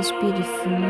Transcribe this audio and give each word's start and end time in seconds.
Respire 0.00 0.42
fundo. 0.42 0.86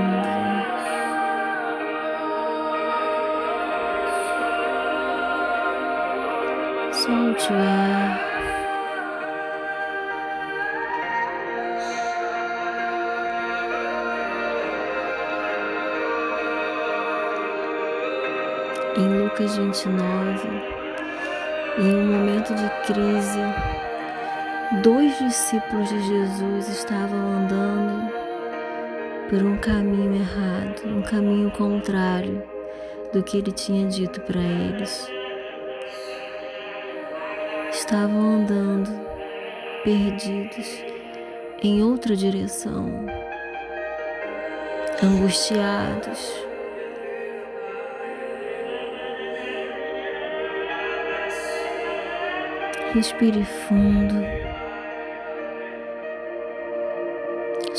Solte 6.92 7.52
o 7.52 7.56
ar. 7.56 8.20
Em 18.96 19.24
Lucas 19.24 19.56
29, 19.56 20.48
em 21.78 21.96
um 21.96 22.06
momento 22.06 22.54
de 22.54 22.70
crise, 22.86 23.40
dois 24.84 25.18
discípulos 25.18 25.88
de 25.88 26.00
Jesus 26.00 26.68
estavam 26.68 27.18
andando 27.18 28.19
por 29.30 29.40
um 29.44 29.56
caminho 29.58 30.16
errado, 30.16 30.88
um 30.88 31.02
caminho 31.02 31.52
contrário 31.52 32.42
do 33.12 33.22
que 33.22 33.38
ele 33.38 33.52
tinha 33.52 33.86
dito 33.86 34.20
para 34.22 34.40
eles. 34.40 35.08
Estavam 37.70 38.40
andando 38.40 38.90
perdidos 39.84 40.84
em 41.62 41.80
outra 41.80 42.16
direção, 42.16 43.06
angustiados. 45.00 46.34
Respire 52.92 53.44
fundo. 53.44 54.16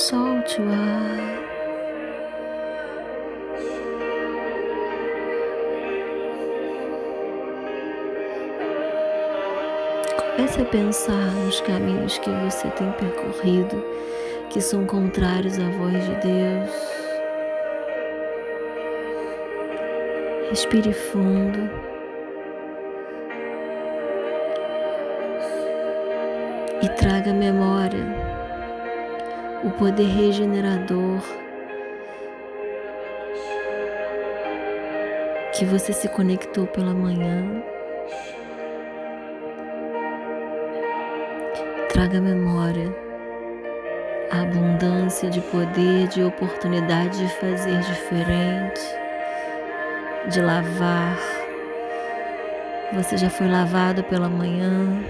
Solte 0.01 0.59
o 0.59 0.67
ar. 0.67 1.41
Comece 10.17 10.61
a 10.61 10.65
pensar 10.65 11.31
nos 11.45 11.61
caminhos 11.61 12.17
que 12.17 12.31
você 12.31 12.67
tem 12.71 12.91
percorrido, 12.93 13.85
que 14.49 14.59
são 14.59 14.87
contrários 14.87 15.59
à 15.59 15.69
voz 15.69 15.93
de 15.93 16.15
Deus. 16.15 16.71
Respire 20.49 20.93
fundo. 20.93 21.69
E 26.81 26.89
traga 26.89 27.31
memória 27.31 28.20
o 29.63 29.69
poder 29.71 30.07
regenerador 30.07 31.21
que 35.53 35.65
você 35.65 35.93
se 35.93 36.07
conectou 36.09 36.65
pela 36.67 36.93
manhã. 36.93 37.63
Traga 41.89 42.19
memória 42.19 42.91
a 44.31 44.41
abundância 44.43 45.29
de 45.29 45.41
poder, 45.41 46.07
de 46.07 46.23
oportunidade 46.23 47.19
de 47.19 47.27
fazer 47.35 47.79
diferente, 47.81 48.81
de 50.29 50.41
lavar. 50.41 51.17
Você 52.93 53.17
já 53.17 53.29
foi 53.29 53.47
lavado 53.47 54.03
pela 54.05 54.29
manhã. 54.29 55.03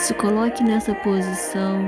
Se 0.00 0.14
coloque 0.14 0.64
nessa 0.64 0.94
posição. 0.94 1.78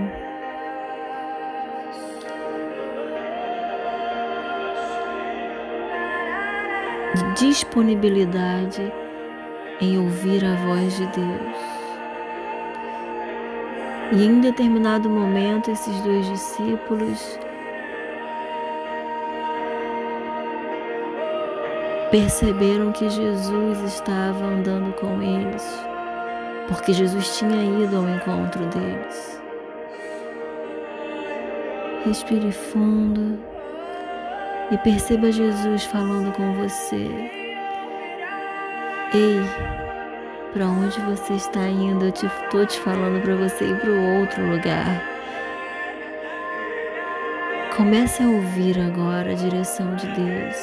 De 7.15 7.47
disponibilidade 7.47 8.93
em 9.81 9.99
ouvir 9.99 10.45
a 10.45 10.55
voz 10.56 10.95
de 10.95 11.06
Deus. 11.06 11.56
E 14.12 14.27
em 14.27 14.43
determinado 14.43 15.09
momento, 15.09 15.71
esses 15.71 15.99
dois 16.03 16.27
discípulos 16.27 17.39
perceberam 22.11 22.93
que 22.93 23.09
Jesus 23.09 23.81
estava 23.81 24.44
andando 24.44 24.93
com 24.97 25.23
eles, 25.23 25.92
porque 26.72 26.93
Jesus 26.94 27.38
tinha 27.38 27.84
ido 27.84 27.97
ao 27.97 28.09
encontro 28.09 28.65
deles. 28.66 29.41
Respire 32.06 32.50
fundo 32.50 33.38
e 34.71 34.78
perceba 34.78 35.31
Jesus 35.31 35.84
falando 35.84 36.32
com 36.32 36.55
você. 36.55 37.09
Ei, 39.15 39.41
para 40.53 40.66
onde 40.66 40.99
você 41.03 41.34
está 41.34 41.66
indo? 41.69 42.06
Eu 42.06 42.09
estou 42.09 42.66
te, 42.66 42.75
te 42.75 42.81
falando 42.81 43.21
para 43.22 43.37
você 43.37 43.65
ir 43.66 43.78
para 43.78 43.91
outro 44.21 44.50
lugar. 44.50 45.03
Comece 47.77 48.22
a 48.22 48.27
ouvir 48.27 48.81
agora 48.81 49.32
a 49.32 49.34
direção 49.34 49.94
de 49.97 50.06
Deus. 50.06 50.56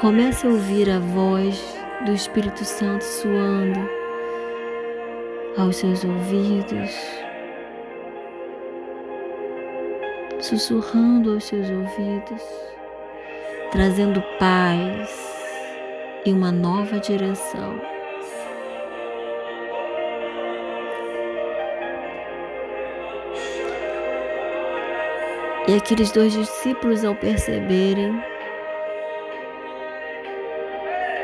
Comece 0.00 0.46
a 0.46 0.50
ouvir 0.50 0.88
a 0.88 1.00
voz 1.00 1.60
do 2.04 2.12
Espírito 2.12 2.64
Santo 2.64 3.02
soando 3.02 4.01
aos 5.56 5.76
seus 5.76 6.02
ouvidos, 6.04 6.90
sussurrando 10.40 11.34
aos 11.34 11.44
seus 11.44 11.68
ouvidos, 11.68 12.42
trazendo 13.70 14.22
paz 14.38 15.10
e 16.24 16.32
uma 16.32 16.50
nova 16.50 16.98
direção. 16.98 17.80
E 25.68 25.74
aqueles 25.74 26.10
dois 26.10 26.32
discípulos, 26.32 27.04
ao 27.04 27.14
perceberem 27.14 28.20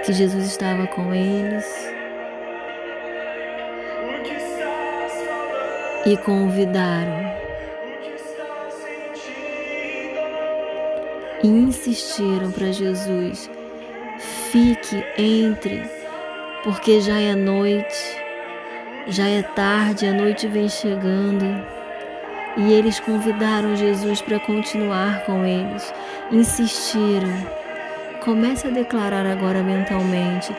que 0.05 0.13
Jesus 0.13 0.47
estava 0.47 0.87
com 0.87 1.13
eles, 1.13 1.98
e 6.07 6.17
convidaram 6.19 7.37
e 11.43 11.49
insistiram 11.49 12.51
para 12.51 12.73
Jesus 12.73 13.51
Fique, 14.51 15.05
entre, 15.19 15.83
porque 16.65 17.03
já 17.03 17.21
é 17.21 17.35
noite, 17.35 18.17
já 19.07 19.29
é 19.29 19.43
tarde, 19.43 20.07
a 20.07 20.13
noite 20.13 20.49
vem 20.49 20.69
chegando. 20.71 21.45
E 22.57 22.73
eles 22.73 22.99
convidaram 22.99 23.77
Jesus 23.77 24.23
para 24.23 24.41
continuar 24.41 25.23
com 25.27 25.45
eles, 25.45 25.93
insistiram. 26.33 27.31
Comece 28.25 28.69
a 28.69 28.71
declarar 28.71 29.27
agora 29.27 29.63
mentalmente: 29.63 30.51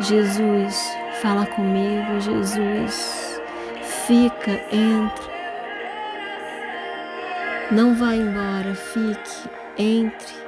Jesus, 0.00 0.90
fala 1.20 1.46
comigo, 1.46 2.20
Jesus, 2.20 3.40
fica, 4.06 4.52
entre. 4.72 5.36
Não 7.70 7.94
vá 7.94 8.14
embora, 8.14 8.74
fique, 8.74 9.50
entre. 9.78 10.46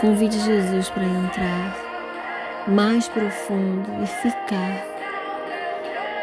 Convide 0.00 0.38
Jesus 0.38 0.90
para 0.90 1.04
entrar 1.04 1.76
mais 2.68 3.08
profundo 3.08 3.90
e 4.02 4.06
ficar. 4.06 4.86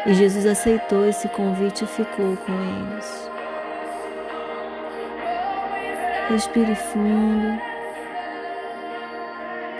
E 0.06 0.14
Jesus 0.14 0.46
aceitou 0.46 1.06
esse 1.06 1.28
convite 1.28 1.84
e 1.84 1.86
ficou 1.86 2.36
com 2.36 2.52
eles. 2.52 3.30
Respire 6.30 6.74
fundo 6.74 7.75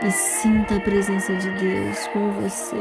e 0.05 0.11
sinta 0.11 0.77
a 0.77 0.81
presença 0.81 1.35
de 1.35 1.51
Deus 1.53 2.07
com 2.09 2.31
você. 2.33 2.77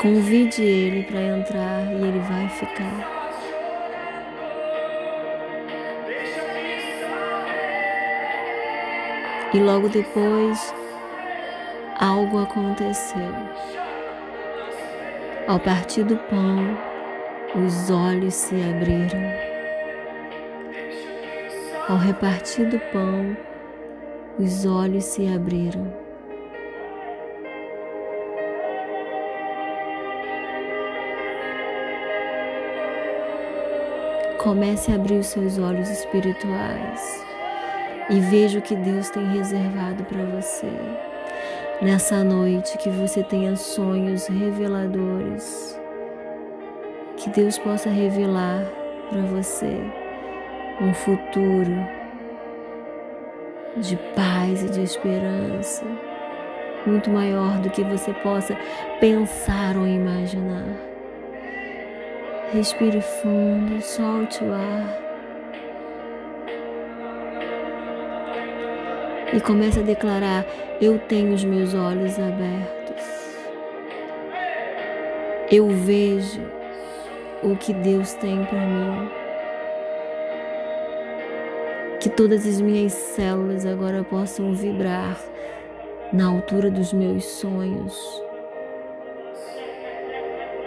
Convide 0.00 0.62
Ele 0.62 1.02
para 1.04 1.20
entrar 1.20 1.92
e 1.92 1.94
Ele 1.94 2.18
vai 2.20 2.48
ficar. 2.48 3.22
E 9.54 9.58
logo 9.58 9.88
depois, 9.88 10.74
algo 11.98 12.42
aconteceu. 12.42 13.34
Ao 15.46 15.60
partir 15.60 16.04
do 16.04 16.16
pão, 16.16 16.78
os 17.54 17.90
olhos 17.90 18.32
se 18.34 18.54
abriram. 18.62 19.51
Ao 21.88 21.96
repartir 21.96 22.68
do 22.68 22.78
pão, 22.92 23.36
os 24.38 24.64
olhos 24.64 25.02
se 25.02 25.26
abriram. 25.26 25.92
Comece 34.38 34.92
a 34.92 34.94
abrir 34.94 35.18
os 35.18 35.26
seus 35.26 35.58
olhos 35.58 35.90
espirituais 35.90 37.26
e 38.08 38.20
veja 38.20 38.60
o 38.60 38.62
que 38.62 38.76
Deus 38.76 39.10
tem 39.10 39.26
reservado 39.36 40.04
para 40.04 40.24
você. 40.24 40.70
Nessa 41.82 42.22
noite, 42.22 42.78
que 42.78 42.90
você 42.90 43.24
tenha 43.24 43.56
sonhos 43.56 44.28
reveladores, 44.28 45.76
que 47.16 47.28
Deus 47.30 47.58
possa 47.58 47.90
revelar 47.90 48.64
para 49.10 49.22
você 49.22 50.01
um 50.80 50.94
futuro 50.94 51.86
de 53.76 53.96
paz 54.14 54.62
e 54.62 54.70
de 54.70 54.82
esperança, 54.82 55.84
muito 56.86 57.10
maior 57.10 57.58
do 57.58 57.70
que 57.70 57.82
você 57.84 58.12
possa 58.14 58.56
pensar 59.00 59.76
ou 59.76 59.86
imaginar. 59.86 60.66
Respire 62.52 63.00
fundo, 63.00 63.80
solte 63.80 64.44
o 64.44 64.52
ar. 64.52 64.98
E 69.32 69.40
comece 69.40 69.80
a 69.80 69.82
declarar: 69.82 70.44
Eu 70.78 70.98
tenho 70.98 71.32
os 71.32 71.42
meus 71.44 71.72
olhos 71.72 72.18
abertos. 72.18 73.38
Eu 75.50 75.68
vejo 75.68 76.42
o 77.42 77.56
que 77.56 77.72
Deus 77.72 78.12
tem 78.14 78.44
para 78.44 78.60
mim 78.60 79.21
que 82.02 82.10
todas 82.10 82.44
as 82.44 82.60
minhas 82.60 82.92
células 82.92 83.64
agora 83.64 84.02
possam 84.02 84.52
vibrar 84.52 85.16
na 86.12 86.26
altura 86.26 86.68
dos 86.68 86.92
meus 86.92 87.24
sonhos. 87.24 87.96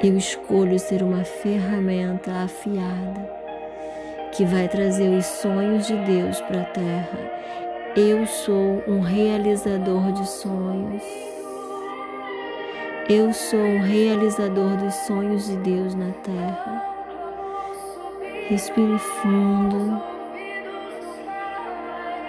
Eu 0.01 0.15
escolho 0.15 0.79
ser 0.79 1.03
uma 1.03 1.25
ferramenta 1.25 2.31
afiada 2.31 3.29
que 4.31 4.45
vai 4.45 4.69
trazer 4.69 5.09
os 5.09 5.25
sonhos 5.25 5.87
de 5.87 5.97
Deus 6.05 6.39
para 6.39 6.61
a 6.61 6.65
terra. 6.65 7.19
Eu 7.97 8.25
sou 8.25 8.81
um 8.87 9.01
realizador 9.01 10.13
de 10.13 10.25
sonhos. 10.25 11.03
Eu 13.09 13.33
sou 13.33 13.59
um 13.59 13.81
realizador 13.81 14.77
dos 14.77 14.93
sonhos 15.05 15.47
de 15.47 15.57
Deus 15.57 15.95
na 15.95 16.11
terra. 16.23 16.81
Respire 18.47 18.97
fundo. 18.99 20.14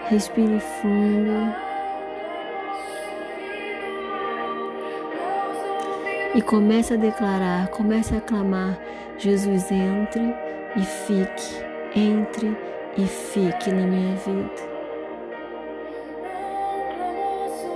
Respire 0.08 0.60
fundo. 0.60 1.52
E 6.32 6.42
comece 6.42 6.94
a 6.94 6.96
declarar, 6.96 7.66
comece 7.68 8.14
a 8.14 8.20
clamar: 8.20 8.78
Jesus, 9.18 9.68
entre 9.72 10.22
e 10.76 10.82
fique, 10.82 11.98
entre 11.98 12.56
e 12.96 13.04
fique 13.04 13.72
na 13.72 13.84
minha 13.84 14.14
vida. 14.14 14.76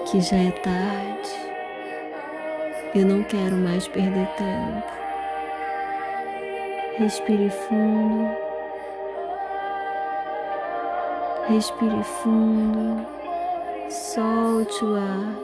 Que 0.09 0.21
já 0.21 0.37
é 0.37 0.53
tarde, 0.53 1.31
eu 2.94 3.06
não 3.06 3.25
quero 3.25 3.56
mais 3.56 3.88
perder 3.88 4.29
tempo. 4.37 4.93
Respire 6.97 7.50
fundo. 7.50 8.50
Respire 11.52 12.05
fundo, 12.23 13.05
solte 13.91 14.85
o 14.85 14.94
ar 14.94 15.35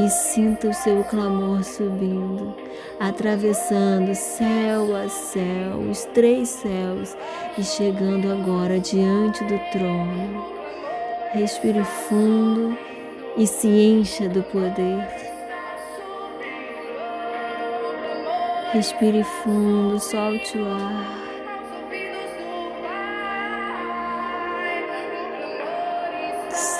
e 0.00 0.08
sinta 0.08 0.66
o 0.66 0.74
seu 0.74 1.04
clamor 1.04 1.62
subindo, 1.62 2.52
atravessando 2.98 4.12
céu 4.12 4.96
a 4.96 5.08
céu, 5.08 5.78
os 5.88 6.04
três 6.06 6.48
céus 6.48 7.16
e 7.56 7.62
chegando 7.62 8.32
agora 8.32 8.80
diante 8.80 9.44
do 9.44 9.56
trono. 9.70 10.44
Respire 11.32 11.84
fundo 11.84 12.76
e 13.36 13.46
se 13.46 13.68
encha 13.68 14.28
do 14.28 14.42
poder. 14.42 15.06
Respire 18.72 19.22
fundo, 19.22 20.00
solte 20.00 20.58
o 20.58 20.66
ar. 20.66 21.33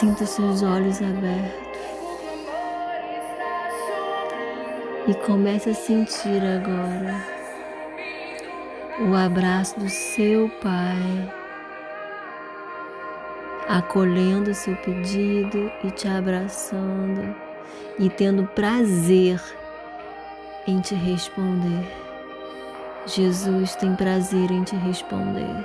Sinta 0.00 0.26
seus 0.26 0.60
olhos 0.60 1.00
abertos 1.00 1.78
e 5.06 5.14
comece 5.24 5.70
a 5.70 5.74
sentir 5.74 6.42
agora 6.42 7.24
o 9.08 9.14
abraço 9.14 9.78
do 9.78 9.88
seu 9.88 10.50
Pai, 10.60 11.32
acolhendo 13.68 14.52
seu 14.52 14.74
pedido 14.78 15.70
e 15.84 15.90
te 15.92 16.08
abraçando 16.08 17.32
e 17.96 18.10
tendo 18.10 18.48
prazer 18.48 19.40
em 20.66 20.80
te 20.80 20.96
responder. 20.96 21.88
Jesus 23.06 23.76
tem 23.76 23.94
prazer 23.94 24.50
em 24.50 24.64
te 24.64 24.74
responder. 24.74 25.64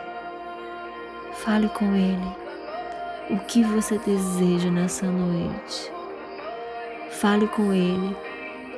Fale 1.34 1.68
com 1.70 1.96
Ele 1.96 2.49
o 3.30 3.38
que 3.40 3.64
você 3.64 3.98
deseja 4.00 4.72
nessa 4.72 5.06
noite. 5.06 5.92
Fale 7.12 7.48
com 7.48 7.72
Ele 7.72 8.16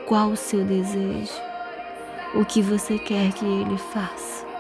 qual 0.05 0.29
o 0.29 0.37
seu 0.37 0.65
desejo, 0.65 1.33
o 2.35 2.43
que 2.43 2.61
você 2.61 2.99
quer 2.99 3.31
que 3.31 3.45
Ele 3.45 3.77
faça. 3.77 4.50